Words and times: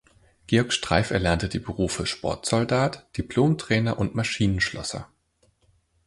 Georg 0.47 0.73
Streif 0.73 1.11
erlernte 1.11 1.47
die 1.47 1.59
Berufe 1.59 2.07
Sportsoldat, 2.07 3.07
Diplomtrainer 3.19 3.99
und 3.99 4.15
Maschinenschlosser. 4.15 5.11